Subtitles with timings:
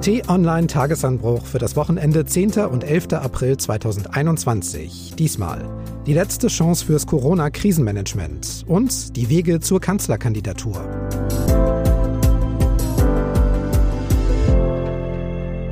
[0.00, 2.52] T-Online Tagesanbruch für das Wochenende 10.
[2.70, 3.14] und 11.
[3.14, 5.14] April 2021.
[5.18, 5.68] Diesmal
[6.06, 10.80] die letzte Chance fürs Corona-Krisenmanagement und die Wege zur Kanzlerkandidatur.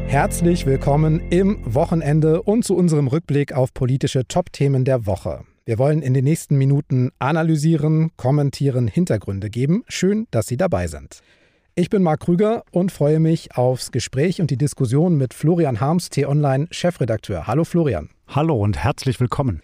[0.08, 5.45] Herzlich willkommen im Wochenende und zu unserem Rückblick auf politische Top-Themen der Woche.
[5.64, 9.84] Wir wollen in den nächsten Minuten analysieren, kommentieren, Hintergründe geben.
[9.86, 11.22] Schön, dass Sie dabei sind.
[11.79, 16.09] Ich bin Marc Krüger und freue mich aufs Gespräch und die Diskussion mit Florian Harms,
[16.09, 17.46] T-Online Chefredakteur.
[17.46, 18.09] Hallo Florian.
[18.28, 19.62] Hallo und herzlich willkommen.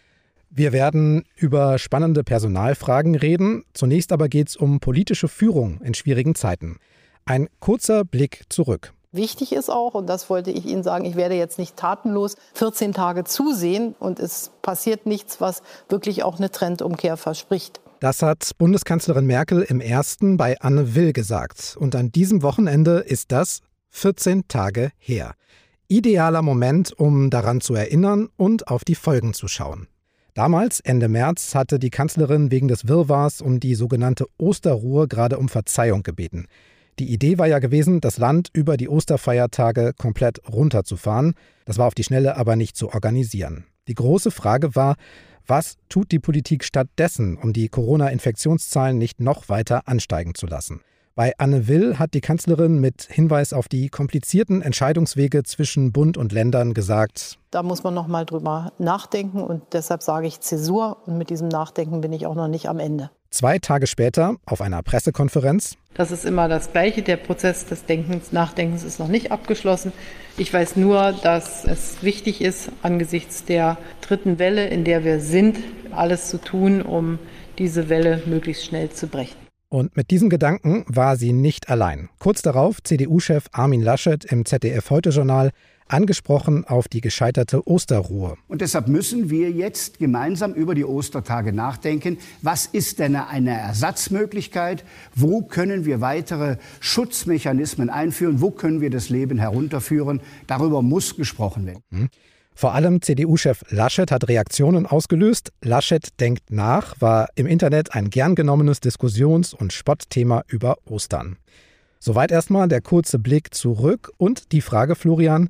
[0.50, 3.64] Wir werden über spannende Personalfragen reden.
[3.72, 6.77] Zunächst aber geht es um politische Führung in schwierigen Zeiten.
[7.24, 8.92] Ein kurzer Blick zurück.
[9.12, 12.92] Wichtig ist auch, und das wollte ich Ihnen sagen, ich werde jetzt nicht tatenlos 14
[12.92, 17.81] Tage zusehen und es passiert nichts, was wirklich auch eine Trendumkehr verspricht.
[18.02, 21.77] Das hat Bundeskanzlerin Merkel im ersten bei Anne Will gesagt.
[21.79, 25.34] Und an diesem Wochenende ist das 14 Tage her.
[25.87, 29.86] Idealer Moment, um daran zu erinnern und auf die Folgen zu schauen.
[30.34, 35.48] Damals, Ende März, hatte die Kanzlerin wegen des Wirrwarrs um die sogenannte Osterruhe gerade um
[35.48, 36.48] Verzeihung gebeten.
[36.98, 41.34] Die Idee war ja gewesen, das Land über die Osterfeiertage komplett runterzufahren.
[41.66, 43.64] Das war auf die Schnelle aber nicht zu organisieren.
[43.87, 44.97] Die große Frage war,
[45.46, 50.82] was tut die Politik stattdessen, um die Corona-Infektionszahlen nicht noch weiter ansteigen zu lassen?
[51.14, 56.32] Bei Anne Will hat die Kanzlerin mit Hinweis auf die komplizierten Entscheidungswege zwischen Bund und
[56.32, 61.18] Ländern gesagt, da muss man noch mal drüber nachdenken und deshalb sage ich Zäsur und
[61.18, 63.10] mit diesem Nachdenken bin ich auch noch nicht am Ende.
[63.33, 65.78] Zwei Tage später auf einer Pressekonferenz.
[65.94, 67.00] Das ist immer das Gleiche.
[67.00, 69.94] Der Prozess des Denkens, Nachdenkens ist noch nicht abgeschlossen.
[70.36, 75.56] Ich weiß nur, dass es wichtig ist, angesichts der dritten Welle, in der wir sind,
[75.92, 77.19] alles zu tun, um
[77.56, 79.36] diese Welle möglichst schnell zu brechen.
[79.70, 82.10] Und mit diesem Gedanken war sie nicht allein.
[82.19, 85.53] Kurz darauf CDU-Chef Armin Laschet im ZDF-Heute-Journal
[85.92, 88.36] angesprochen auf die gescheiterte Osterruhe.
[88.48, 92.19] Und deshalb müssen wir jetzt gemeinsam über die Ostertage nachdenken.
[92.41, 94.84] Was ist denn eine Ersatzmöglichkeit?
[95.14, 98.41] Wo können wir weitere Schutzmechanismen einführen?
[98.41, 100.20] Wo können wir das Leben herunterführen?
[100.47, 101.82] Darüber muss gesprochen werden.
[101.91, 102.08] Mhm.
[102.54, 105.52] Vor allem CDU-Chef Laschet hat Reaktionen ausgelöst.
[105.62, 111.38] Laschet denkt nach, war im Internet ein gern genommenes Diskussions- und Spottthema über Ostern.
[111.98, 115.48] Soweit erstmal der kurze Blick zurück und die Frage, Florian,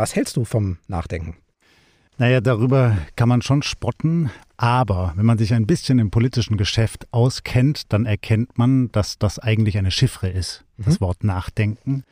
[0.00, 1.36] was hältst du vom Nachdenken?
[2.16, 7.06] Naja, darüber kann man schon spotten, aber wenn man sich ein bisschen im politischen Geschäft
[7.12, 10.84] auskennt, dann erkennt man, dass das eigentlich eine Chiffre ist, mhm.
[10.84, 12.04] das Wort Nachdenken.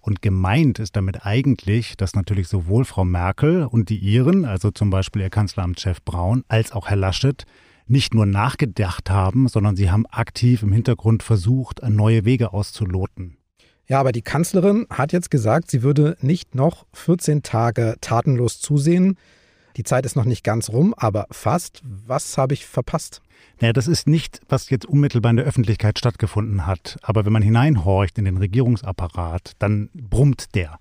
[0.00, 4.90] Und gemeint ist damit eigentlich, dass natürlich sowohl Frau Merkel und die Iren, also zum
[4.90, 7.44] Beispiel ihr Kanzleramtschef Braun, als auch Herr Laschet,
[7.88, 13.36] nicht nur nachgedacht haben, sondern sie haben aktiv im Hintergrund versucht, neue Wege auszuloten.
[13.88, 19.16] Ja, aber die Kanzlerin hat jetzt gesagt, sie würde nicht noch 14 Tage tatenlos zusehen.
[19.76, 21.82] Die Zeit ist noch nicht ganz rum, aber fast.
[21.84, 23.20] Was habe ich verpasst?
[23.60, 26.98] Naja, das ist nicht, was jetzt unmittelbar in der Öffentlichkeit stattgefunden hat.
[27.02, 30.78] Aber wenn man hineinhorcht in den Regierungsapparat, dann brummt der.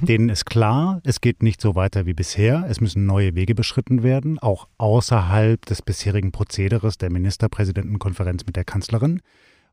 [0.00, 0.06] Mhm.
[0.06, 2.66] Denen ist klar, es geht nicht so weiter wie bisher.
[2.68, 8.64] Es müssen neue Wege beschritten werden, auch außerhalb des bisherigen Prozederes der Ministerpräsidentenkonferenz mit der
[8.64, 9.22] Kanzlerin.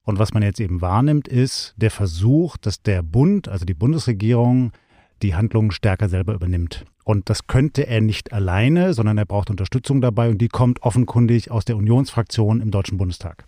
[0.09, 4.71] Und was man jetzt eben wahrnimmt, ist der Versuch, dass der Bund, also die Bundesregierung,
[5.21, 6.83] die Handlungen stärker selber übernimmt.
[7.03, 11.51] Und das könnte er nicht alleine, sondern er braucht Unterstützung dabei und die kommt offenkundig
[11.51, 13.45] aus der Unionsfraktion im Deutschen Bundestag.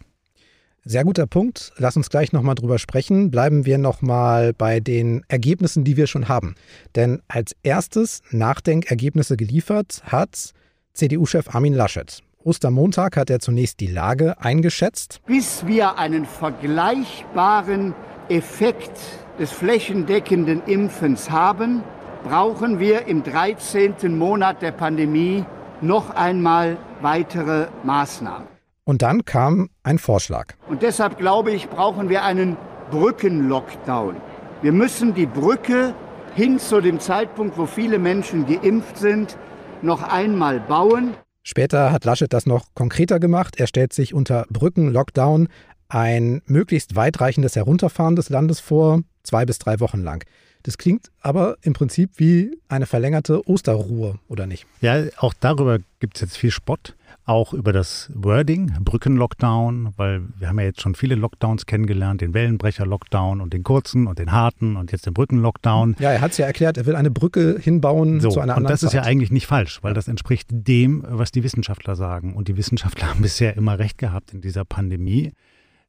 [0.86, 1.74] Sehr guter Punkt.
[1.78, 3.32] Lass uns gleich nochmal drüber sprechen.
[3.32, 6.54] Bleiben wir nochmal bei den Ergebnissen, die wir schon haben.
[6.96, 10.54] Denn als erstes Nachdenkergebnisse geliefert hat
[10.94, 12.22] CDU-Chef Armin Laschet.
[12.44, 15.22] Ostermontag hat er zunächst die Lage eingeschätzt.
[15.28, 17.94] Bis wir einen vergleichbaren
[18.30, 19.00] Effekt
[19.40, 21.84] des flächendeckenden Impfens haben,
[22.24, 24.18] brauchen wir im 13.
[24.18, 25.46] Monat der Pandemie
[25.82, 28.48] noch einmal weitere Maßnahmen.
[28.84, 30.54] Und dann kam ein Vorschlag.
[30.68, 32.58] Und deshalb glaube ich, brauchen wir einen
[32.90, 34.16] Brückenlockdown.
[34.62, 35.94] Wir müssen die Brücke
[36.36, 39.38] hin zu dem Zeitpunkt, wo viele Menschen geimpft sind,
[39.82, 41.14] noch einmal bauen.
[41.44, 43.56] Später hat Laschet das noch konkreter gemacht.
[43.58, 45.48] Er stellt sich unter Brückenlockdown
[45.90, 50.24] ein möglichst weitreichendes Herunterfahren des Landes vor, zwei bis drei Wochen lang.
[50.64, 54.68] Das klingt aber im Prinzip wie eine verlängerte Osterruhe, oder nicht?
[54.82, 56.96] Ja, auch darüber gibt es jetzt viel Spott
[57.26, 62.34] auch über das Wording, Brückenlockdown, weil wir haben ja jetzt schon viele Lockdowns kennengelernt, den
[62.34, 65.96] Wellenbrecher-Lockdown und den kurzen und den harten und jetzt den Brückenlockdown.
[66.00, 68.66] Ja, er hat es ja erklärt, er will eine Brücke hinbauen so, zu einer anderen
[68.66, 68.88] Und das Zeit.
[68.88, 72.34] ist ja eigentlich nicht falsch, weil das entspricht dem, was die Wissenschaftler sagen.
[72.36, 75.32] Und die Wissenschaftler haben bisher immer recht gehabt in dieser Pandemie.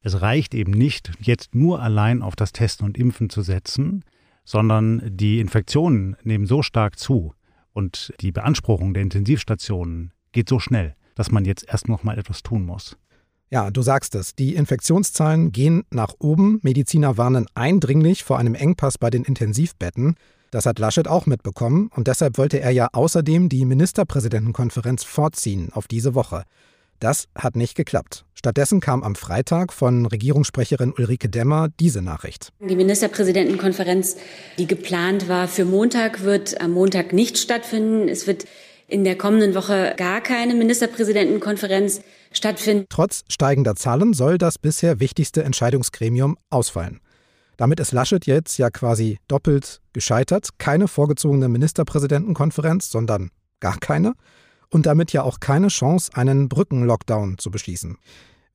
[0.03, 4.05] Es reicht eben nicht, jetzt nur allein auf das Testen und Impfen zu setzen,
[4.45, 7.35] sondern die Infektionen nehmen so stark zu
[7.73, 12.43] und die Beanspruchung der Intensivstationen geht so schnell, dass man jetzt erst noch mal etwas
[12.43, 12.97] tun muss.
[13.51, 14.35] Ja, du sagst es.
[14.35, 16.59] Die Infektionszahlen gehen nach oben.
[16.63, 20.17] Mediziner warnen eindringlich vor einem Engpass bei den Intensivbetten.
[20.51, 25.87] Das hat Laschet auch mitbekommen und deshalb wollte er ja außerdem die Ministerpräsidentenkonferenz vorziehen auf
[25.87, 26.45] diese Woche.
[26.99, 28.25] Das hat nicht geklappt.
[28.33, 32.53] Stattdessen kam am Freitag von Regierungssprecherin Ulrike Demmer diese Nachricht.
[32.61, 34.17] Die Ministerpräsidentenkonferenz,
[34.57, 38.09] die geplant war für Montag, wird am Montag nicht stattfinden.
[38.09, 38.47] Es wird
[38.89, 42.03] in der kommenden Woche gar keine Ministerpräsidentenkonferenz
[42.33, 42.87] stattfinden.
[42.89, 47.01] Trotz steigender Zahlen soll das bisher wichtigste Entscheidungsgremium ausfallen.
[47.57, 50.51] Damit ist Laschet jetzt ja quasi doppelt gescheitert.
[50.59, 53.31] Keine vorgezogene Ministerpräsidentenkonferenz, sondern
[53.61, 54.15] gar keine.
[54.71, 57.99] Und damit ja auch keine Chance, einen Brückenlockdown zu beschließen.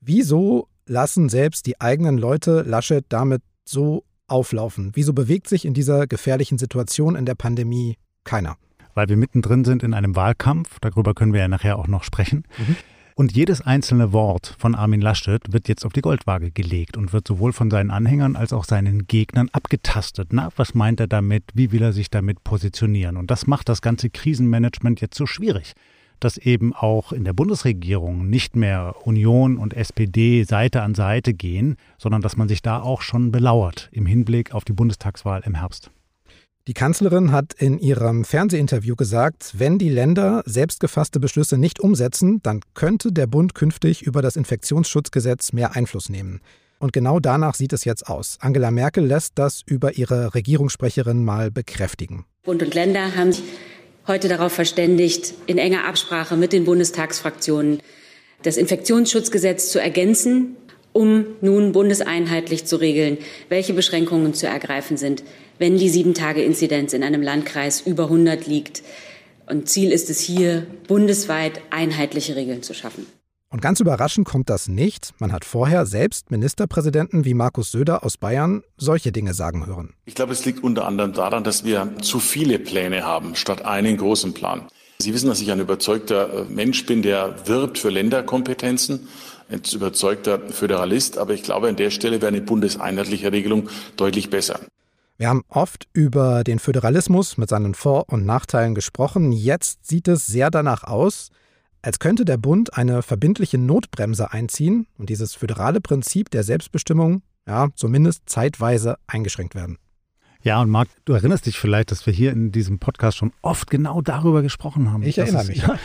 [0.02, 4.92] Wieso lassen selbst die eigenen Leute Laschet damit so auflaufen?
[4.94, 8.58] Wieso bewegt sich in dieser gefährlichen Situation in der Pandemie keiner?
[8.98, 10.80] Weil wir mittendrin sind in einem Wahlkampf.
[10.82, 12.44] Darüber können wir ja nachher auch noch sprechen.
[12.58, 12.76] Mhm.
[13.14, 17.28] Und jedes einzelne Wort von Armin Laschet wird jetzt auf die Goldwaage gelegt und wird
[17.28, 20.30] sowohl von seinen Anhängern als auch seinen Gegnern abgetastet.
[20.32, 21.44] Na, was meint er damit?
[21.54, 23.18] Wie will er sich damit positionieren?
[23.18, 25.74] Und das macht das ganze Krisenmanagement jetzt so schwierig
[26.20, 31.76] dass eben auch in der Bundesregierung nicht mehr Union und SPD Seite an Seite gehen,
[32.00, 35.92] sondern dass man sich da auch schon belauert im Hinblick auf die Bundestagswahl im Herbst.
[36.68, 42.60] Die Kanzlerin hat in ihrem Fernsehinterview gesagt, wenn die Länder selbstgefasste Beschlüsse nicht umsetzen, dann
[42.74, 46.42] könnte der Bund künftig über das Infektionsschutzgesetz mehr Einfluss nehmen.
[46.78, 48.38] Und genau danach sieht es jetzt aus.
[48.42, 52.26] Angela Merkel lässt das über ihre Regierungssprecherin mal bekräftigen.
[52.44, 53.46] Bund und Länder haben sich
[54.06, 57.80] heute darauf verständigt, in enger Absprache mit den Bundestagsfraktionen
[58.44, 60.58] das Infektionsschutzgesetz zu ergänzen,
[60.92, 65.24] um nun bundeseinheitlich zu regeln, welche Beschränkungen zu ergreifen sind,
[65.60, 68.84] wenn die Sieben-Tage-Inzidenz in einem Landkreis über 100 liegt.
[69.50, 73.06] Und Ziel ist es hier, bundesweit einheitliche Regeln zu schaffen.
[73.50, 75.14] Und ganz überraschend kommt das nicht.
[75.20, 79.94] Man hat vorher selbst Ministerpräsidenten wie Markus Söder aus Bayern solche Dinge sagen hören.
[80.06, 83.96] Ich glaube, es liegt unter anderem daran, dass wir zu viele Pläne haben, statt einen
[83.96, 84.68] großen Plan.
[85.00, 89.08] Sie wissen, dass ich ein überzeugter Mensch bin, der wirbt für Länderkompetenzen,
[89.50, 91.18] ein überzeugter Föderalist.
[91.18, 94.60] Aber ich glaube, an der Stelle wäre eine bundeseinheitliche Regelung deutlich besser.
[95.18, 99.32] Wir haben oft über den Föderalismus mit seinen Vor- und Nachteilen gesprochen.
[99.32, 101.30] Jetzt sieht es sehr danach aus,
[101.82, 107.70] als könnte der Bund eine verbindliche Notbremse einziehen und dieses föderale Prinzip der Selbstbestimmung ja,
[107.76, 109.80] zumindest zeitweise eingeschränkt werden.
[110.44, 113.72] Ja, und Marc, du erinnerst dich vielleicht, dass wir hier in diesem Podcast schon oft
[113.72, 115.02] genau darüber gesprochen haben.
[115.02, 115.64] Ich erinnere mich.
[115.64, 115.80] Ja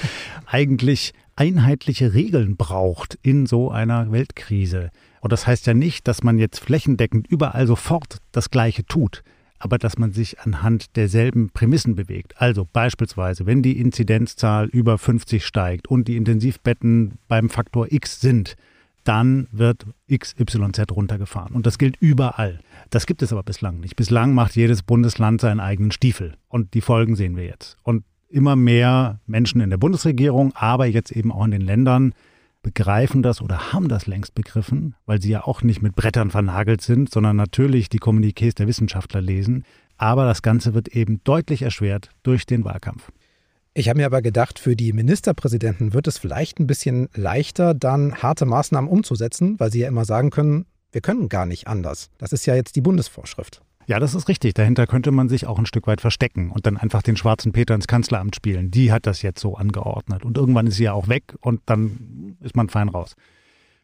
[0.46, 4.90] eigentlich einheitliche Regeln braucht in so einer Weltkrise.
[5.22, 9.22] Und das heißt ja nicht, dass man jetzt flächendeckend überall sofort das Gleiche tut,
[9.60, 12.34] aber dass man sich anhand derselben Prämissen bewegt.
[12.42, 18.56] Also beispielsweise, wenn die Inzidenzzahl über 50 steigt und die Intensivbetten beim Faktor X sind,
[19.04, 21.54] dann wird XYZ runtergefahren.
[21.54, 22.58] Und das gilt überall.
[22.90, 23.94] Das gibt es aber bislang nicht.
[23.94, 26.34] Bislang macht jedes Bundesland seinen eigenen Stiefel.
[26.48, 27.76] Und die Folgen sehen wir jetzt.
[27.84, 32.12] Und immer mehr Menschen in der Bundesregierung, aber jetzt eben auch in den Ländern
[32.62, 36.80] begreifen das oder haben das längst begriffen, weil sie ja auch nicht mit Brettern vernagelt
[36.80, 39.64] sind, sondern natürlich die Kommuniqués der Wissenschaftler lesen.
[39.96, 43.10] Aber das Ganze wird eben deutlich erschwert durch den Wahlkampf.
[43.74, 48.16] Ich habe mir aber gedacht, für die Ministerpräsidenten wird es vielleicht ein bisschen leichter, dann
[48.16, 52.10] harte Maßnahmen umzusetzen, weil sie ja immer sagen können, wir können gar nicht anders.
[52.18, 53.62] Das ist ja jetzt die Bundesvorschrift.
[53.92, 54.54] Ja, das ist richtig.
[54.54, 57.74] Dahinter könnte man sich auch ein Stück weit verstecken und dann einfach den schwarzen Peter
[57.74, 58.70] ins Kanzleramt spielen.
[58.70, 60.24] Die hat das jetzt so angeordnet.
[60.24, 63.16] Und irgendwann ist sie ja auch weg und dann ist man fein raus.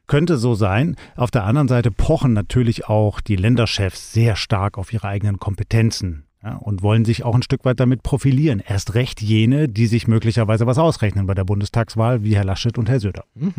[0.06, 0.96] Könnte so sein.
[1.14, 6.24] Auf der anderen Seite pochen natürlich auch die Länderchefs sehr stark auf ihre eigenen Kompetenzen
[6.42, 8.62] ja, und wollen sich auch ein Stück weit damit profilieren.
[8.66, 12.88] Erst recht jene, die sich möglicherweise was ausrechnen bei der Bundestagswahl, wie Herr Laschet und
[12.88, 13.24] Herr Söder.
[13.34, 13.52] Mhm.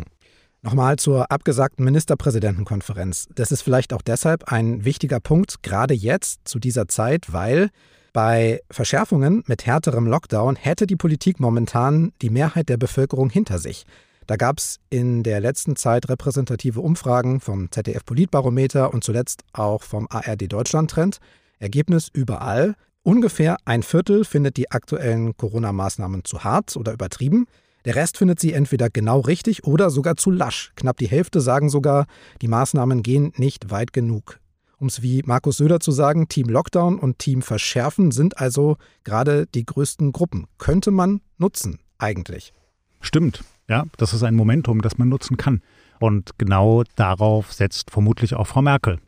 [0.61, 3.27] Nochmal zur abgesagten Ministerpräsidentenkonferenz.
[3.33, 7.69] Das ist vielleicht auch deshalb ein wichtiger Punkt, gerade jetzt zu dieser Zeit, weil
[8.11, 13.85] bei Verschärfungen mit härterem Lockdown hätte die Politik momentan die Mehrheit der Bevölkerung hinter sich.
[14.27, 19.83] Da gab es in der letzten Zeit repräsentative Umfragen vom ZDF Politbarometer und zuletzt auch
[19.83, 21.19] vom ARD Deutschland Trend.
[21.59, 22.75] Ergebnis überall.
[23.01, 27.47] Ungefähr ein Viertel findet die aktuellen Corona-Maßnahmen zu hart oder übertrieben.
[27.85, 30.71] Der Rest findet sie entweder genau richtig oder sogar zu lasch.
[30.75, 32.05] Knapp die Hälfte sagen sogar,
[32.41, 34.39] die Maßnahmen gehen nicht weit genug.
[34.77, 39.45] Um es wie Markus Söder zu sagen, Team Lockdown und Team Verschärfen sind also gerade
[39.47, 40.47] die größten Gruppen.
[40.57, 42.53] Könnte man nutzen, eigentlich.
[43.01, 45.61] Stimmt, ja, das ist ein Momentum, das man nutzen kann.
[45.99, 48.99] Und genau darauf setzt vermutlich auch Frau Merkel.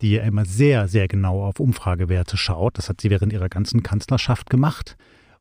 [0.00, 2.78] die ja immer sehr, sehr genau auf Umfragewerte schaut.
[2.78, 4.96] Das hat sie während ihrer ganzen Kanzlerschaft gemacht.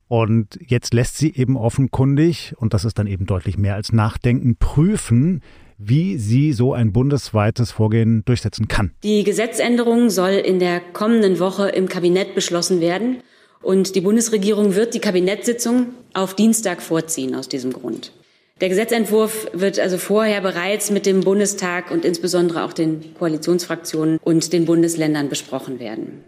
[0.08, 4.56] Und jetzt lässt sie eben offenkundig, und das ist dann eben deutlich mehr als Nachdenken,
[4.56, 5.42] prüfen,
[5.78, 8.92] wie sie so ein bundesweites Vorgehen durchsetzen kann.
[9.04, 13.18] Die Gesetzänderung soll in der kommenden Woche im Kabinett beschlossen werden.
[13.62, 18.14] Und die Bundesregierung wird die Kabinettssitzung auf Dienstag vorziehen aus diesem Grund.
[18.62, 24.52] Der Gesetzentwurf wird also vorher bereits mit dem Bundestag und insbesondere auch den Koalitionsfraktionen und
[24.52, 26.24] den Bundesländern besprochen werden.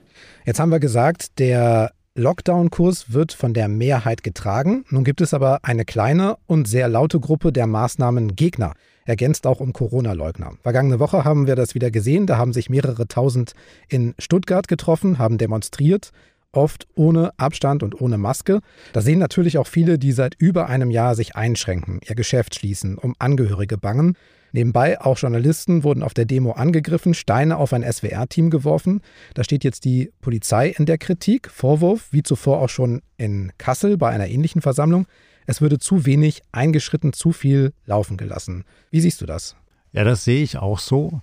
[0.46, 4.84] Jetzt haben wir gesagt, der Lockdown-Kurs wird von der Mehrheit getragen.
[4.90, 8.74] Nun gibt es aber eine kleine und sehr laute Gruppe der Maßnahmengegner,
[9.06, 10.54] ergänzt auch um Corona-Leugner.
[10.62, 12.28] Vergangene Woche haben wir das wieder gesehen.
[12.28, 13.54] Da haben sich mehrere tausend
[13.88, 16.12] in Stuttgart getroffen, haben demonstriert
[16.52, 18.60] oft ohne Abstand und ohne Maske.
[18.92, 22.98] Da sehen natürlich auch viele, die seit über einem Jahr sich einschränken, ihr Geschäft schließen,
[22.98, 24.16] um Angehörige bangen.
[24.52, 29.02] Nebenbei auch Journalisten wurden auf der Demo angegriffen, Steine auf ein SWR-Team geworfen.
[29.34, 31.50] Da steht jetzt die Polizei in der Kritik.
[31.50, 35.06] Vorwurf, wie zuvor auch schon in Kassel bei einer ähnlichen Versammlung,
[35.46, 38.66] es würde zu wenig eingeschritten, zu viel laufen gelassen.
[38.92, 39.56] Wie siehst du das?
[39.92, 41.22] Ja, das sehe ich auch so.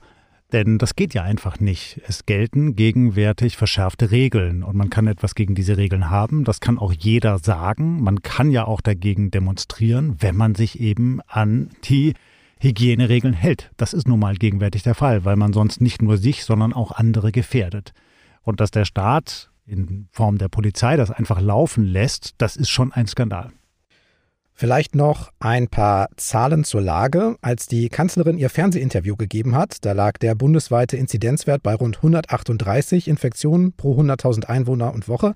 [0.52, 2.00] Denn das geht ja einfach nicht.
[2.06, 6.44] Es gelten gegenwärtig verschärfte Regeln und man kann etwas gegen diese Regeln haben.
[6.44, 8.02] Das kann auch jeder sagen.
[8.02, 12.14] Man kann ja auch dagegen demonstrieren, wenn man sich eben an die
[12.60, 13.70] Hygieneregeln hält.
[13.76, 16.92] Das ist nun mal gegenwärtig der Fall, weil man sonst nicht nur sich, sondern auch
[16.92, 17.92] andere gefährdet.
[18.42, 22.92] Und dass der Staat in Form der Polizei das einfach laufen lässt, das ist schon
[22.92, 23.50] ein Skandal.
[24.58, 27.36] Vielleicht noch ein paar Zahlen zur Lage.
[27.42, 33.06] Als die Kanzlerin ihr Fernsehinterview gegeben hat, da lag der bundesweite Inzidenzwert bei rund 138
[33.06, 35.34] Infektionen pro 100.000 Einwohner und Woche,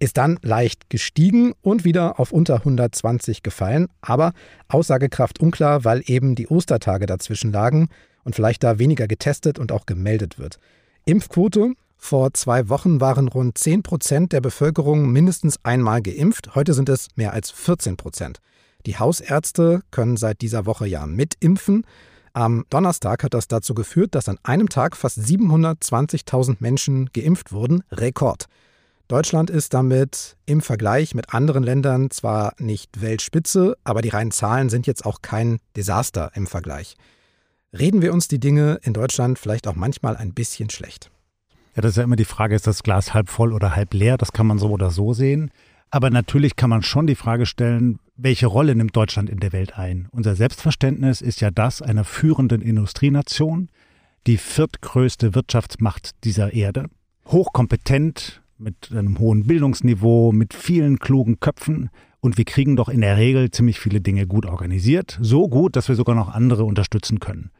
[0.00, 4.32] ist dann leicht gestiegen und wieder auf unter 120 gefallen, aber
[4.68, 7.88] Aussagekraft unklar, weil eben die Ostertage dazwischen lagen
[8.24, 10.58] und vielleicht da weniger getestet und auch gemeldet wird.
[11.04, 16.54] Impfquote vor zwei Wochen waren rund 10 Prozent der Bevölkerung mindestens einmal geimpft.
[16.54, 18.40] Heute sind es mehr als 14 Prozent.
[18.86, 21.84] Die Hausärzte können seit dieser Woche ja mitimpfen.
[22.32, 27.82] Am Donnerstag hat das dazu geführt, dass an einem Tag fast 720.000 Menschen geimpft wurden.
[27.92, 28.46] Rekord.
[29.10, 34.68] Deutschland ist damit im Vergleich mit anderen Ländern zwar nicht Weltspitze, aber die reinen Zahlen
[34.68, 36.94] sind jetzt auch kein Desaster im Vergleich.
[37.76, 41.10] Reden wir uns die Dinge in Deutschland vielleicht auch manchmal ein bisschen schlecht.
[41.74, 44.16] Ja, das ist ja immer die Frage, ist das Glas halb voll oder halb leer?
[44.16, 45.50] Das kann man so oder so sehen.
[45.90, 49.76] Aber natürlich kann man schon die Frage stellen, welche Rolle nimmt Deutschland in der Welt
[49.76, 50.06] ein?
[50.12, 53.70] Unser Selbstverständnis ist ja das einer führenden Industrienation,
[54.28, 56.86] die viertgrößte Wirtschaftsmacht dieser Erde,
[57.26, 61.88] hochkompetent, mit einem hohen Bildungsniveau, mit vielen klugen Köpfen.
[62.20, 65.18] Und wir kriegen doch in der Regel ziemlich viele Dinge gut organisiert.
[65.22, 67.50] So gut, dass wir sogar noch andere unterstützen können.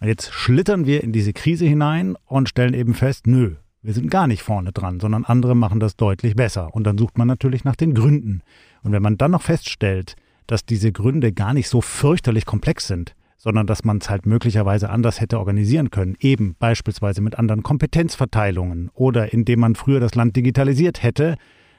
[0.00, 4.26] Jetzt schlittern wir in diese Krise hinein und stellen eben fest, nö, wir sind gar
[4.26, 6.74] nicht vorne dran, sondern andere machen das deutlich besser.
[6.74, 8.42] Und dann sucht man natürlich nach den Gründen.
[8.82, 13.14] Und wenn man dann noch feststellt, dass diese Gründe gar nicht so fürchterlich komplex sind,
[13.36, 18.90] sondern dass man es halt möglicherweise anders hätte organisieren können, eben beispielsweise mit anderen Kompetenzverteilungen
[18.94, 21.36] oder indem man früher das Land digitalisiert hätte,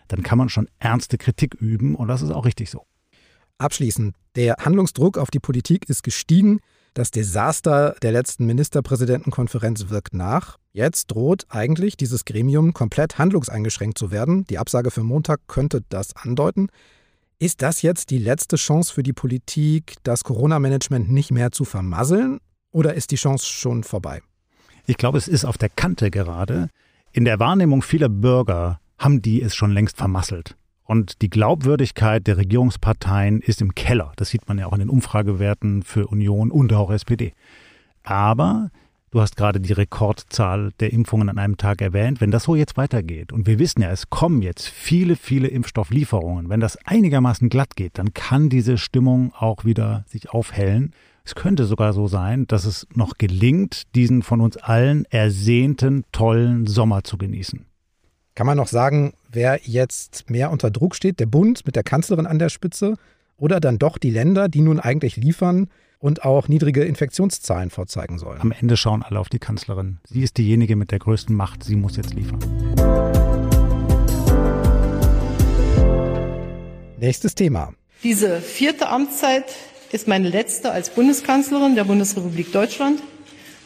[0.07, 2.85] dann kann man schon ernste Kritik üben und das ist auch richtig so.
[3.57, 6.59] Abschließend, der Handlungsdruck auf die Politik ist gestiegen.
[6.93, 10.57] Das Desaster der letzten Ministerpräsidentenkonferenz wirkt nach.
[10.73, 14.45] Jetzt droht eigentlich dieses Gremium komplett handlungseingeschränkt zu werden.
[14.45, 16.69] Die Absage für Montag könnte das andeuten.
[17.39, 22.39] Ist das jetzt die letzte Chance für die Politik, das Corona-Management nicht mehr zu vermasseln?
[22.71, 24.23] Oder ist die Chance schon vorbei?
[24.87, 26.69] Ich glaube, es ist auf der Kante gerade.
[27.11, 30.55] In der Wahrnehmung vieler Bürger haben die es schon längst vermasselt.
[30.83, 34.13] Und die Glaubwürdigkeit der Regierungsparteien ist im Keller.
[34.15, 37.33] Das sieht man ja auch in den Umfragewerten für Union und auch SPD.
[38.01, 38.71] Aber
[39.11, 42.21] du hast gerade die Rekordzahl der Impfungen an einem Tag erwähnt.
[42.21, 46.49] Wenn das so jetzt weitergeht, und wir wissen ja, es kommen jetzt viele, viele Impfstofflieferungen,
[46.49, 50.93] wenn das einigermaßen glatt geht, dann kann diese Stimmung auch wieder sich aufhellen.
[51.23, 56.67] Es könnte sogar so sein, dass es noch gelingt, diesen von uns allen ersehnten, tollen
[56.67, 57.65] Sommer zu genießen.
[58.35, 62.27] Kann man noch sagen, wer jetzt mehr unter Druck steht, der Bund mit der Kanzlerin
[62.27, 62.95] an der Spitze
[63.35, 68.41] oder dann doch die Länder, die nun eigentlich liefern und auch niedrige Infektionszahlen vorzeigen sollen?
[68.41, 69.99] Am Ende schauen alle auf die Kanzlerin.
[70.05, 72.39] Sie ist diejenige mit der größten Macht, sie muss jetzt liefern.
[76.99, 77.73] Nächstes Thema.
[78.03, 79.45] Diese vierte Amtszeit
[79.91, 83.01] ist meine letzte als Bundeskanzlerin der Bundesrepublik Deutschland.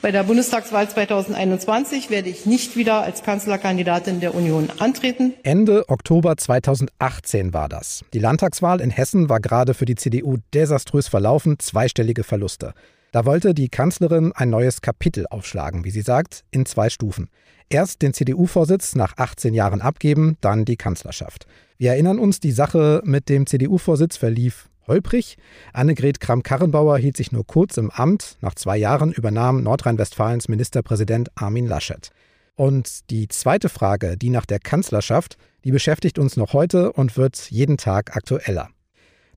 [0.01, 5.33] Bei der Bundestagswahl 2021 werde ich nicht wieder als Kanzlerkandidatin der Union antreten.
[5.43, 8.03] Ende Oktober 2018 war das.
[8.11, 12.73] Die Landtagswahl in Hessen war gerade für die CDU desaströs verlaufen, zweistellige Verluste.
[13.11, 17.29] Da wollte die Kanzlerin ein neues Kapitel aufschlagen, wie sie sagt, in zwei Stufen.
[17.69, 21.45] Erst den CDU-Vorsitz nach 18 Jahren abgeben, dann die Kanzlerschaft.
[21.77, 25.37] Wir erinnern uns, die Sache mit dem CDU-Vorsitz verlief holprig.
[25.73, 28.37] Annegret Kramp-Karrenbauer hielt sich nur kurz im Amt.
[28.41, 32.11] Nach zwei Jahren übernahm Nordrhein-Westfalens Ministerpräsident Armin Laschet.
[32.55, 37.49] Und die zweite Frage, die nach der Kanzlerschaft, die beschäftigt uns noch heute und wird
[37.49, 38.69] jeden Tag aktueller.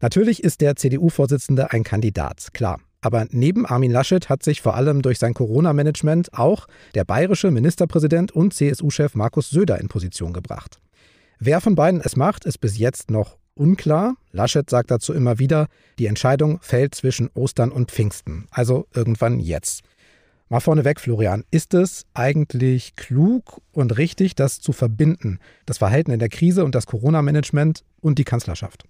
[0.01, 2.81] Natürlich ist der CDU-Vorsitzende ein Kandidat, klar.
[3.01, 8.33] Aber neben Armin Laschet hat sich vor allem durch sein Corona-Management auch der bayerische Ministerpräsident
[8.33, 10.81] und CSU-Chef Markus Söder in Position gebracht.
[11.39, 14.17] Wer von beiden es macht, ist bis jetzt noch unklar.
[14.33, 15.69] Laschet sagt dazu immer wieder,
[15.99, 19.83] die Entscheidung fällt zwischen Ostern und Pfingsten, also irgendwann jetzt.
[20.51, 26.19] Mal vorneweg, Florian, ist es eigentlich klug und richtig, das zu verbinden, das Verhalten in
[26.19, 28.85] der Krise und das Corona-Management und die Kanzlerschaft?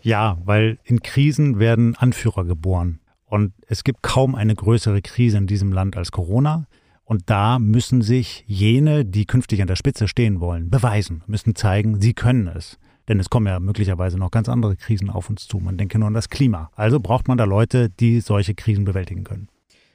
[0.00, 3.00] Ja, weil in Krisen werden Anführer geboren.
[3.26, 6.66] Und es gibt kaum eine größere Krise in diesem Land als Corona.
[7.04, 12.00] Und da müssen sich jene, die künftig an der Spitze stehen wollen, beweisen, müssen zeigen,
[12.00, 12.78] sie können es.
[13.08, 15.58] Denn es kommen ja möglicherweise noch ganz andere Krisen auf uns zu.
[15.58, 16.70] Man denke nur an das Klima.
[16.74, 19.48] Also braucht man da Leute, die solche Krisen bewältigen können.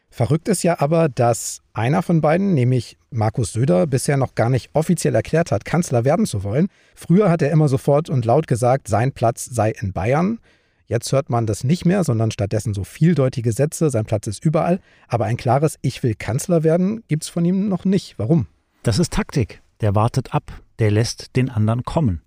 [0.10, 4.70] Verrückt ist ja aber, dass einer von beiden, nämlich Markus Söder, bisher noch gar nicht
[4.74, 6.68] offiziell erklärt hat, Kanzler werden zu wollen.
[6.96, 10.40] Früher hat er immer sofort und laut gesagt, sein Platz sei in Bayern.
[10.86, 14.82] Jetzt hört man das nicht mehr, sondern stattdessen so vieldeutige Sätze, sein Platz ist überall.
[15.08, 18.20] Aber ein klares Ich will Kanzler werden gibt es von ihm noch nicht.
[18.20, 18.48] Warum?
[18.84, 19.62] Das ist Taktik.
[19.80, 22.22] Der wartet ab, der lässt den anderen kommen.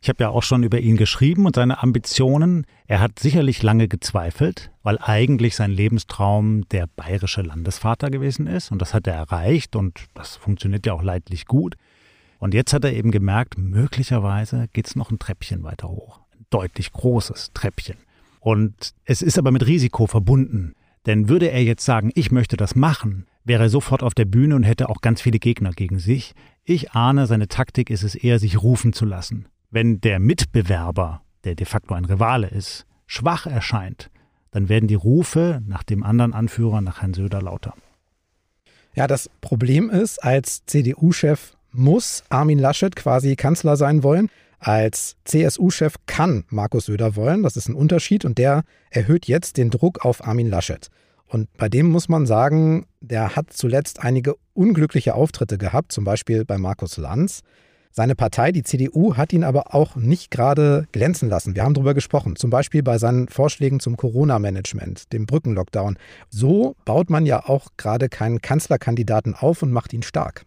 [0.00, 2.66] Ich habe ja auch schon über ihn geschrieben und seine Ambitionen.
[2.86, 8.70] Er hat sicherlich lange gezweifelt, weil eigentlich sein Lebenstraum der bayerische Landesvater gewesen ist.
[8.70, 11.76] Und das hat er erreicht und das funktioniert ja auch leidlich gut.
[12.38, 16.92] Und jetzt hat er eben gemerkt, möglicherweise geht es noch ein Treppchen weiter hoch deutlich
[16.92, 17.96] großes Treppchen.
[18.40, 20.74] Und es ist aber mit Risiko verbunden.
[21.06, 24.56] Denn würde er jetzt sagen, ich möchte das machen, wäre er sofort auf der Bühne
[24.56, 26.34] und hätte auch ganz viele Gegner gegen sich.
[26.64, 29.46] Ich ahne, seine Taktik ist es eher, sich rufen zu lassen.
[29.70, 34.10] Wenn der Mitbewerber, der de facto ein Rivale ist, schwach erscheint,
[34.50, 37.74] dann werden die Rufe nach dem anderen Anführer, nach Herrn Söder, lauter.
[38.94, 44.30] Ja, das Problem ist, als CDU-Chef muss Armin Laschet quasi Kanzler sein wollen.
[44.58, 49.68] Als CSU-Chef kann Markus Söder wollen, das ist ein Unterschied und der erhöht jetzt den
[49.68, 50.88] Druck auf Armin Laschet.
[51.26, 56.46] Und bei dem muss man sagen, der hat zuletzt einige unglückliche Auftritte gehabt, zum Beispiel
[56.46, 57.42] bei Markus Lanz.
[57.90, 61.56] Seine Partei, die CDU, hat ihn aber auch nicht gerade glänzen lassen.
[61.56, 65.98] Wir haben darüber gesprochen, zum Beispiel bei seinen Vorschlägen zum Corona-Management, dem Brückenlockdown.
[66.30, 70.44] So baut man ja auch gerade keinen Kanzlerkandidaten auf und macht ihn stark.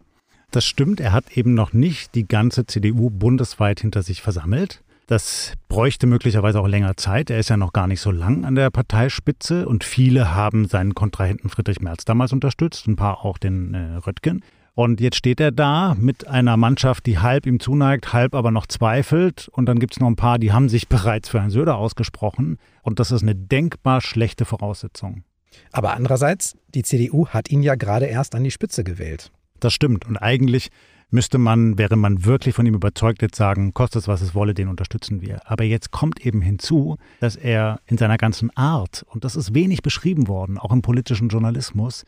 [0.50, 4.82] Das stimmt, er hat eben noch nicht die ganze CDU bundesweit hinter sich versammelt.
[5.06, 7.28] Das bräuchte möglicherweise auch länger Zeit.
[7.28, 10.94] Er ist ja noch gar nicht so lang an der Parteispitze und viele haben seinen
[10.94, 14.42] Kontrahenten Friedrich Merz damals unterstützt, ein paar auch den äh, Röttgen.
[14.74, 18.66] Und jetzt steht er da mit einer Mannschaft, die halb ihm zuneigt, halb aber noch
[18.66, 19.48] zweifelt.
[19.48, 22.58] Und dann gibt es noch ein paar, die haben sich bereits für Herrn Söder ausgesprochen.
[22.82, 25.24] Und das ist eine denkbar schlechte Voraussetzung.
[25.70, 29.30] Aber andererseits, die CDU hat ihn ja gerade erst an die Spitze gewählt.
[29.60, 30.06] Das stimmt.
[30.06, 30.70] Und eigentlich
[31.10, 34.54] müsste man, wäre man wirklich von ihm überzeugt, jetzt sagen, kostet es, was es wolle,
[34.54, 35.40] den unterstützen wir.
[35.44, 39.82] Aber jetzt kommt eben hinzu, dass er in seiner ganzen Art, und das ist wenig
[39.82, 42.04] beschrieben worden, auch im politischen Journalismus,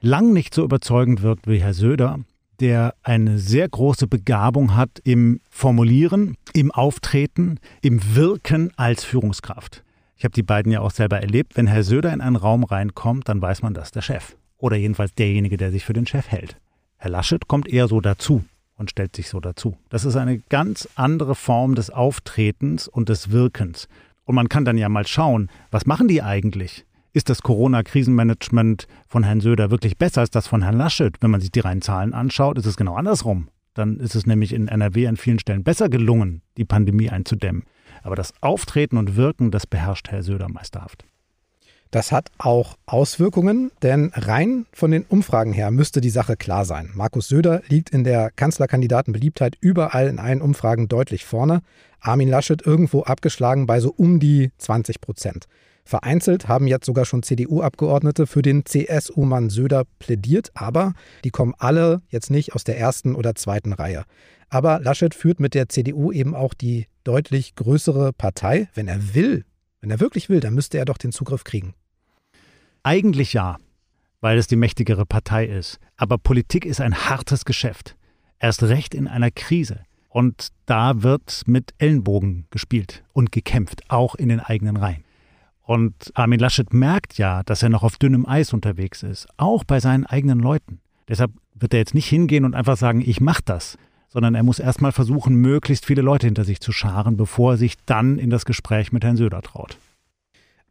[0.00, 2.20] lang nicht so überzeugend wirkt wie Herr Söder,
[2.60, 9.82] der eine sehr große Begabung hat im Formulieren, im Auftreten, im Wirken als Führungskraft.
[10.16, 11.56] Ich habe die beiden ja auch selber erlebt.
[11.56, 14.36] Wenn Herr Söder in einen Raum reinkommt, dann weiß man, das ist der Chef.
[14.58, 16.58] Oder jedenfalls derjenige, der sich für den Chef hält.
[16.98, 18.44] Herr Laschet kommt eher so dazu
[18.76, 19.78] und stellt sich so dazu.
[19.88, 23.88] Das ist eine ganz andere Form des Auftretens und des Wirkens.
[24.26, 26.84] Und man kann dann ja mal schauen, was machen die eigentlich?
[27.12, 31.12] Ist das Corona-Krisenmanagement von Herrn Söder wirklich besser als das von Herrn Laschet?
[31.20, 33.48] Wenn man sich die reinen Zahlen anschaut, ist es genau andersrum.
[33.74, 37.64] Dann ist es nämlich in NRW an vielen Stellen besser gelungen, die Pandemie einzudämmen.
[38.04, 41.04] Aber das Auftreten und Wirken, das beherrscht Herr Söder meisterhaft.
[41.90, 46.90] Das hat auch Auswirkungen, denn rein von den Umfragen her müsste die Sache klar sein.
[46.94, 51.62] Markus Söder liegt in der Kanzlerkandidatenbeliebtheit überall in allen Umfragen deutlich vorne.
[51.98, 55.48] Armin Laschet irgendwo abgeschlagen bei so um die 20 Prozent.
[55.90, 62.00] Vereinzelt haben jetzt sogar schon CDU-Abgeordnete für den CSU-Mann Söder plädiert, aber die kommen alle
[62.10, 64.04] jetzt nicht aus der ersten oder zweiten Reihe.
[64.50, 68.68] Aber Laschet führt mit der CDU eben auch die deutlich größere Partei.
[68.72, 69.44] Wenn er will,
[69.80, 71.74] wenn er wirklich will, dann müsste er doch den Zugriff kriegen.
[72.84, 73.56] Eigentlich ja,
[74.20, 75.80] weil es die mächtigere Partei ist.
[75.96, 77.96] Aber Politik ist ein hartes Geschäft.
[78.38, 79.80] Erst recht in einer Krise.
[80.08, 85.02] Und da wird mit Ellenbogen gespielt und gekämpft, auch in den eigenen Reihen.
[85.62, 89.80] Und Armin Laschet merkt ja, dass er noch auf dünnem Eis unterwegs ist, auch bei
[89.80, 90.80] seinen eigenen Leuten.
[91.08, 93.76] Deshalb wird er jetzt nicht hingehen und einfach sagen, ich mach das,
[94.08, 97.74] sondern er muss erstmal versuchen, möglichst viele Leute hinter sich zu scharen, bevor er sich
[97.86, 99.78] dann in das Gespräch mit Herrn Söder traut.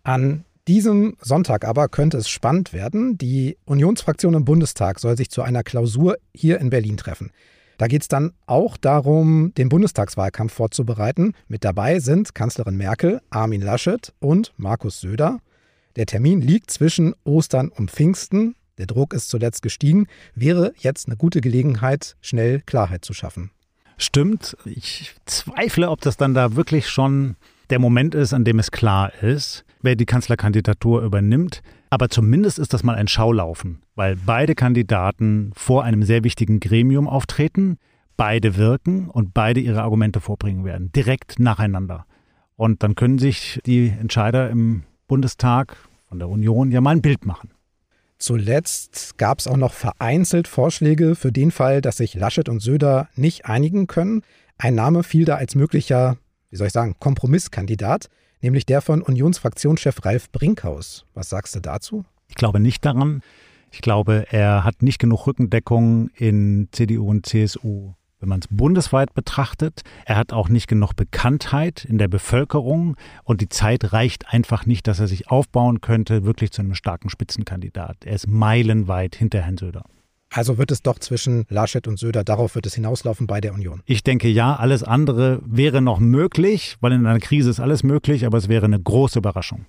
[0.04, 3.18] An diesem Sonntag aber könnte es spannend werden.
[3.18, 7.32] Die Unionsfraktion im Bundestag soll sich zu einer Klausur hier in Berlin treffen.
[7.80, 11.34] Da geht es dann auch darum, den Bundestagswahlkampf vorzubereiten.
[11.48, 15.40] Mit dabei sind Kanzlerin Merkel, Armin Laschet und Markus Söder.
[15.96, 18.56] Der Termin liegt zwischen Ostern und Pfingsten.
[18.80, 20.08] Der Druck ist zuletzt gestiegen.
[20.36, 23.50] Wäre jetzt eine gute Gelegenheit, schnell Klarheit zu schaffen.
[23.98, 24.58] Stimmt.
[24.66, 27.38] Ich zweifle, ob das dann da wirklich schon
[27.70, 31.62] der Moment ist, an dem es klar ist, wer die Kanzlerkandidatur übernimmt.
[31.90, 37.08] Aber zumindest ist das mal ein Schaulaufen, weil beide Kandidaten vor einem sehr wichtigen Gremium
[37.08, 37.78] auftreten,
[38.16, 42.06] beide wirken und beide ihre Argumente vorbringen werden, direkt nacheinander.
[42.56, 47.26] Und dann können sich die Entscheider im Bundestag von der Union ja mal ein Bild
[47.26, 47.52] machen.
[48.18, 53.08] Zuletzt gab es auch noch vereinzelt Vorschläge für den Fall, dass sich Laschet und Söder
[53.16, 54.24] nicht einigen können.
[54.58, 56.18] Ein Name fiel da als möglicher
[56.50, 58.10] wie soll ich sagen, Kompromisskandidat,
[58.42, 61.06] nämlich der von Unionsfraktionschef Ralf Brinkhaus.
[61.14, 62.06] Was sagst du dazu?
[62.28, 63.22] Ich glaube nicht daran.
[63.72, 69.14] Ich glaube, er hat nicht genug Rückendeckung in CDU und CSU, wenn man es bundesweit
[69.14, 69.82] betrachtet.
[70.06, 74.88] Er hat auch nicht genug Bekanntheit in der Bevölkerung und die Zeit reicht einfach nicht,
[74.88, 78.06] dass er sich aufbauen könnte, wirklich zu einem starken Spitzenkandidat.
[78.06, 79.84] Er ist meilenweit hinter Herrn Söder.
[80.32, 83.82] Also wird es doch zwischen Laschet und Söder, darauf wird es hinauslaufen bei der Union.
[83.86, 88.26] Ich denke ja, alles andere wäre noch möglich, weil in einer Krise ist alles möglich,
[88.26, 89.66] aber es wäre eine große Überraschung.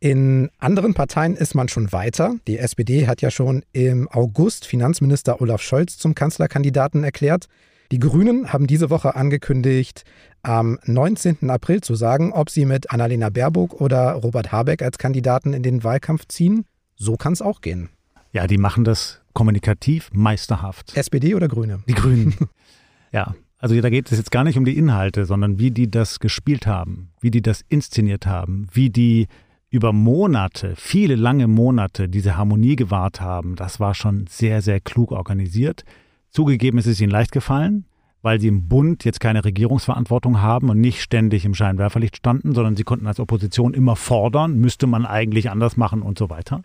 [0.00, 2.34] In anderen Parteien ist man schon weiter.
[2.48, 7.46] Die SPD hat ja schon im August Finanzminister Olaf Scholz zum Kanzlerkandidaten erklärt.
[7.92, 10.02] Die Grünen haben diese Woche angekündigt,
[10.42, 11.48] am 19.
[11.50, 15.84] April zu sagen, ob sie mit Annalena Baerbock oder Robert Habeck als Kandidaten in den
[15.84, 16.64] Wahlkampf ziehen.
[16.96, 17.90] So kann es auch gehen.
[18.32, 20.96] Ja, die machen das kommunikativ meisterhaft.
[20.96, 21.80] SPD oder Grüne?
[21.86, 22.34] Die Grünen.
[23.12, 26.18] ja, also da geht es jetzt gar nicht um die Inhalte, sondern wie die das
[26.18, 29.28] gespielt haben, wie die das inszeniert haben, wie die
[29.70, 33.56] über Monate, viele lange Monate diese Harmonie gewahrt haben.
[33.56, 35.84] Das war schon sehr, sehr klug organisiert.
[36.30, 37.86] Zugegeben ist es ihnen leicht gefallen,
[38.20, 42.76] weil sie im Bund jetzt keine Regierungsverantwortung haben und nicht ständig im Scheinwerferlicht standen, sondern
[42.76, 46.62] sie konnten als Opposition immer fordern, müsste man eigentlich anders machen und so weiter.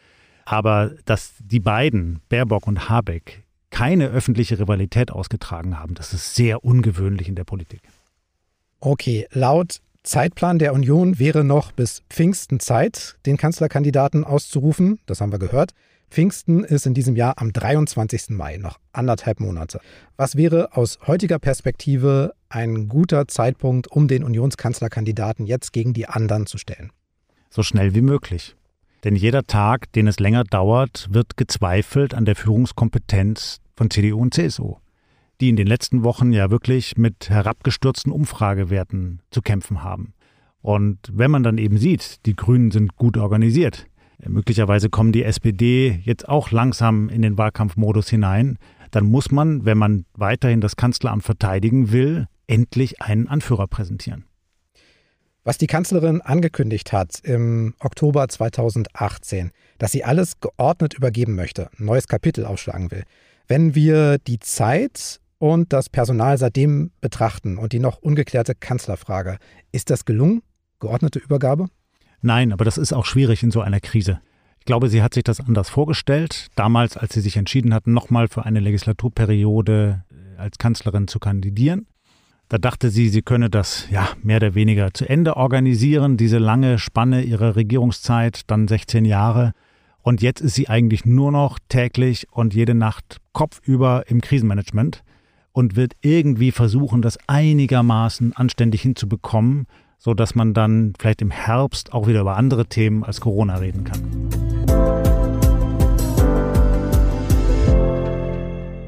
[0.49, 6.63] Aber dass die beiden, Baerbock und Habeck, keine öffentliche Rivalität ausgetragen haben, das ist sehr
[6.63, 7.81] ungewöhnlich in der Politik.
[8.79, 14.99] Okay, laut Zeitplan der Union wäre noch bis Pfingsten Zeit, den Kanzlerkandidaten auszurufen.
[15.05, 15.71] Das haben wir gehört.
[16.09, 18.29] Pfingsten ist in diesem Jahr am 23.
[18.29, 19.81] Mai, noch anderthalb Monate.
[20.15, 26.45] Was wäre aus heutiger Perspektive ein guter Zeitpunkt, um den Unionskanzlerkandidaten jetzt gegen die anderen
[26.45, 26.93] zu stellen?
[27.49, 28.55] So schnell wie möglich.
[29.07, 34.33] Denn jeder Tag, den es länger dauert, wird gezweifelt an der Führungskompetenz von CDU und
[34.33, 34.75] CSU,
[35.39, 40.11] die in den letzten Wochen ja wirklich mit herabgestürzten Umfragewerten zu kämpfen haben.
[40.59, 43.85] Und wenn man dann eben sieht, die Grünen sind gut organisiert,
[44.25, 48.57] möglicherweise kommen die SPD jetzt auch langsam in den Wahlkampfmodus hinein,
[48.91, 54.25] dann muss man, wenn man weiterhin das Kanzleramt verteidigen will, endlich einen Anführer präsentieren.
[55.47, 61.85] Was die Kanzlerin angekündigt hat im Oktober 2018, dass sie alles geordnet übergeben möchte, ein
[61.85, 63.05] neues Kapitel aufschlagen will.
[63.47, 69.37] Wenn wir die Zeit und das Personal seitdem betrachten und die noch ungeklärte Kanzlerfrage,
[69.71, 70.41] ist das gelungen?
[70.81, 71.67] Geordnete Übergabe?
[72.21, 74.19] Nein, aber das ist auch schwierig in so einer Krise.
[74.59, 76.47] Ich glaube, sie hat sich das anders vorgestellt.
[76.55, 81.87] Damals, als sie sich entschieden hatten, nochmal für eine Legislaturperiode äh, als Kanzlerin zu kandidieren.
[82.49, 86.79] Da dachte sie, sie könne das ja mehr oder weniger zu Ende organisieren, diese lange
[86.79, 89.51] Spanne ihrer Regierungszeit, dann 16 Jahre.
[90.01, 95.03] Und jetzt ist sie eigentlich nur noch täglich und jede Nacht kopfüber im Krisenmanagement
[95.51, 99.65] und wird irgendwie versuchen, das einigermaßen anständig hinzubekommen,
[99.97, 104.46] sodass man dann vielleicht im Herbst auch wieder über andere Themen als Corona reden kann.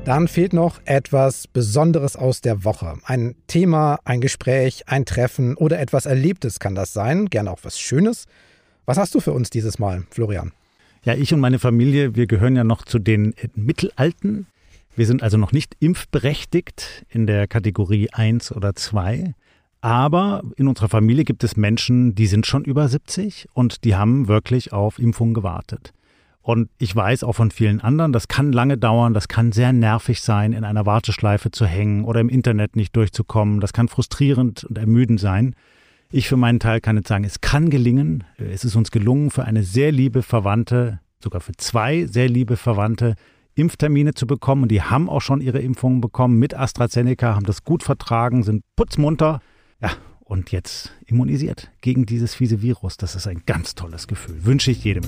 [0.09, 2.97] Dann fehlt noch etwas Besonderes aus der Woche.
[3.03, 7.79] Ein Thema, ein Gespräch, ein Treffen oder etwas Erlebtes kann das sein, gerne auch was
[7.79, 8.25] Schönes.
[8.87, 10.51] Was hast du für uns dieses Mal, Florian?
[11.03, 14.47] Ja, ich und meine Familie, wir gehören ja noch zu den Mittelalten.
[14.95, 19.35] Wir sind also noch nicht impfberechtigt in der Kategorie 1 oder 2.
[19.81, 24.27] Aber in unserer Familie gibt es Menschen, die sind schon über 70 und die haben
[24.27, 25.93] wirklich auf Impfung gewartet.
[26.49, 30.19] Und ich weiß auch von vielen anderen, das kann lange dauern, das kann sehr nervig
[30.21, 33.59] sein, in einer Warteschleife zu hängen oder im Internet nicht durchzukommen.
[33.59, 35.53] Das kann frustrierend und ermüdend sein.
[36.11, 38.23] Ich für meinen Teil kann jetzt sagen, es kann gelingen.
[38.39, 43.13] Es ist uns gelungen, für eine sehr liebe Verwandte, sogar für zwei sehr liebe Verwandte,
[43.53, 44.63] Impftermine zu bekommen.
[44.63, 48.63] Und die haben auch schon ihre Impfungen bekommen mit AstraZeneca, haben das gut vertragen, sind
[48.75, 49.39] putzmunter.
[49.83, 52.97] Ja, und jetzt immunisiert gegen dieses fiese Virus.
[52.97, 54.45] Das ist ein ganz tolles Gefühl.
[54.45, 55.03] Wünsche ich jedem.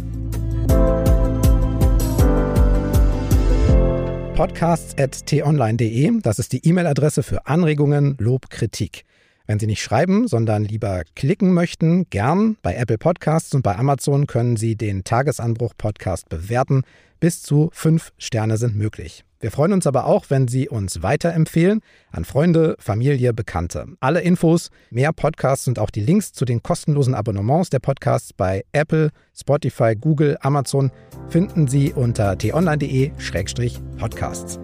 [4.41, 9.05] podcasts.tonline.de, das ist die E-Mail-Adresse für Anregungen, Lob, Kritik.
[9.51, 12.55] Wenn Sie nicht schreiben, sondern lieber klicken möchten, gern.
[12.61, 16.83] Bei Apple Podcasts und bei Amazon können Sie den Tagesanbruch Podcast bewerten.
[17.19, 19.25] Bis zu fünf Sterne sind möglich.
[19.41, 23.87] Wir freuen uns aber auch, wenn Sie uns weiterempfehlen an Freunde, Familie, Bekannte.
[23.99, 28.63] Alle Infos, mehr Podcasts und auch die Links zu den kostenlosen Abonnements der Podcasts bei
[28.71, 30.91] Apple, Spotify, Google, Amazon
[31.27, 34.59] finden Sie unter t-online.de-podcasts.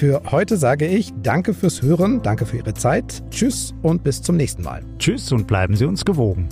[0.00, 4.38] Für heute sage ich Danke fürs Hören, danke für Ihre Zeit, Tschüss und bis zum
[4.38, 4.82] nächsten Mal.
[4.98, 6.48] Tschüss und bleiben Sie uns gewogen.